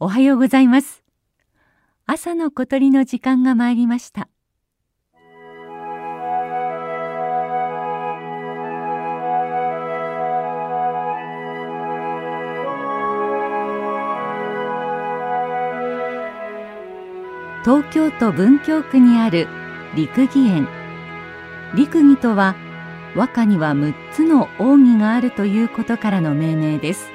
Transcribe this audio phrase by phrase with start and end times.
[0.00, 1.04] おはようございます。
[2.04, 4.28] 朝の小鳥の時間が参りました。
[17.64, 19.46] 東京都文京区にある
[19.94, 20.66] 陸義園。
[21.76, 22.56] 陸義とは
[23.14, 27.10] 和歌には6つの奥義があるということからの命名です。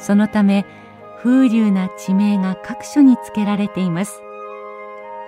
[0.00, 0.66] そのため
[1.22, 4.22] 風流な地名が各所に付けられています。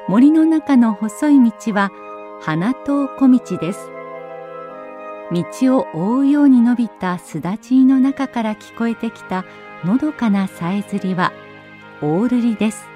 [0.08, 1.90] 森の中の細い道は
[2.40, 3.90] 花塔小道です。
[5.32, 9.44] 道を覆うように伸びたすだちの中から聞こえてきた
[9.84, 11.32] のどかなさえずりは
[12.00, 12.91] 大瑠璃です。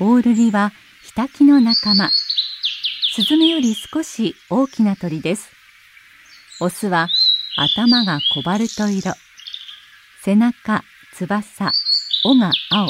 [0.00, 2.10] オオルリはヒタキの仲間。
[3.12, 5.50] スズメより少し大きな鳥です。
[6.60, 7.08] オスは
[7.56, 9.12] 頭がコバルト色。
[10.22, 11.72] 背中翼
[12.24, 12.88] 尾が青。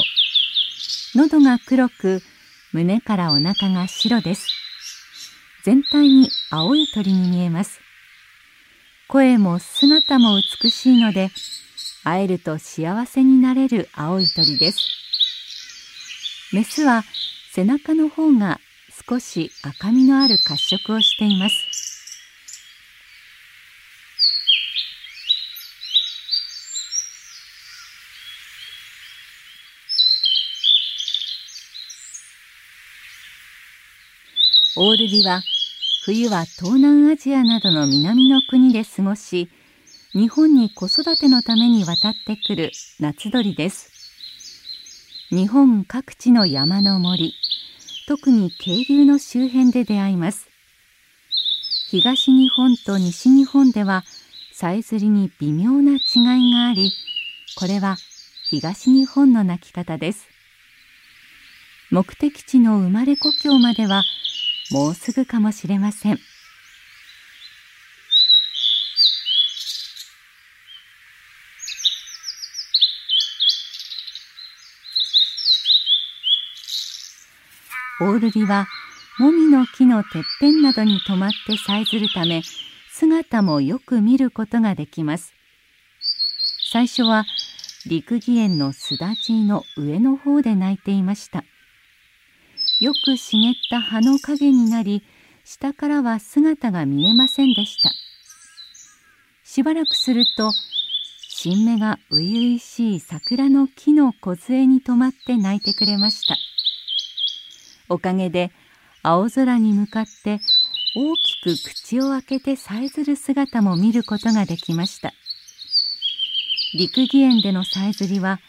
[1.15, 2.21] 喉が黒く
[2.73, 4.47] 胸からお腹が白です。
[5.63, 7.79] 全体に青い鳥に見えます。
[9.07, 11.31] 声も姿も美しいので
[12.03, 14.98] 会えると幸せになれる青い鳥です。
[16.51, 17.03] メスは
[17.51, 18.59] 背中の方が
[19.07, 21.55] 少し赤みのある褐色をしています。
[34.75, 35.43] オールリは
[36.05, 39.51] 冬は東南アジアなどの南の国で過ごし
[40.13, 43.98] 日本に子育てのために渡ってくる夏鳥です。
[45.31, 47.35] 日本各地の山の森
[48.07, 50.49] 特に渓流の周辺で出会います。
[51.91, 54.03] 東日本と西日本では
[54.51, 56.91] さえずりに微妙な違いがあり
[57.59, 57.97] これは
[58.49, 60.27] 東日本の鳴き方です。
[61.91, 64.01] 目的地の生まれ故郷までは
[64.71, 66.19] もうすぐかもしれません。
[78.01, 78.67] オオルリは
[79.19, 82.41] もみの木のてっぺんなどに止まってさえずるため
[82.93, 85.33] 姿もよく見ることができます。
[86.71, 87.25] 最初は
[87.85, 91.43] 陸義園のすだちの上の方で鳴いていました。
[92.79, 95.03] よく茂った葉の影になり
[95.43, 97.91] 下からは姿が見えませんでした。
[99.43, 100.53] しばらくすると
[101.27, 106.37] 新芽が初々しい桜の木の梢に止まって鳴いてくれました。
[107.89, 108.51] おかげで
[109.03, 110.39] 青空に向かって
[110.95, 115.13] 大きく口を開けてさえずる姿も見ることができました。
[116.73, 118.39] 陸義園でのさえずりは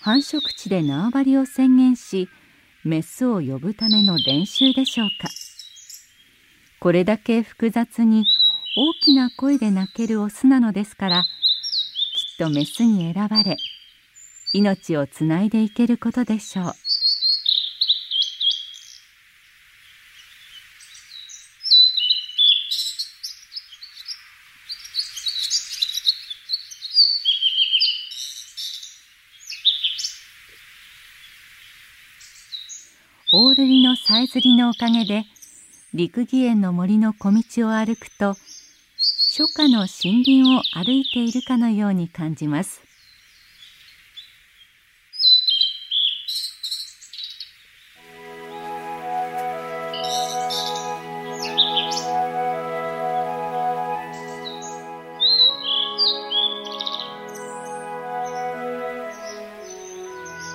[0.00, 2.28] 繁殖地で縄張りを宣言し
[2.84, 5.28] メスを呼ぶための練習でしょうか。
[6.80, 8.24] これだけ複雑に
[8.76, 13.56] 大きな声で鳴けるオスなのですからきっとメスに選ばれ
[14.52, 16.87] 命をつないでいけることでしょう。
[33.30, 35.24] 大瑠璃のさえずりのおかげで
[35.92, 38.36] 陸義園の森の小道を歩くと
[39.36, 42.80] 初夏の森林を歩いているかのように感じます。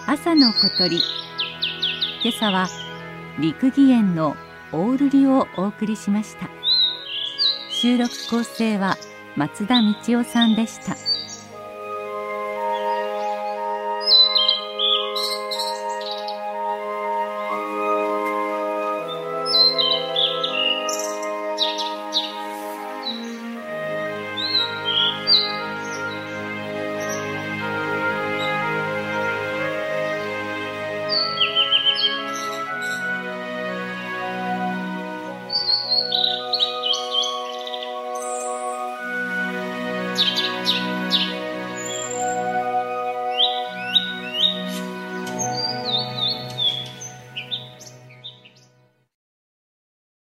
[0.08, 1.00] 朝の小鳥
[2.24, 2.70] 今朝は
[3.38, 4.38] 陸義園の
[4.72, 6.50] オールリをお送りしました
[7.70, 8.96] 収録構成は
[9.36, 10.96] 松田道夫さんでした。